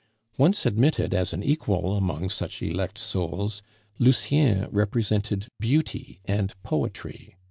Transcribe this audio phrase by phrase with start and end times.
[0.35, 3.61] Once admitted as an equal among such elect souls,
[3.99, 7.37] Lucien represented beauty and poetry.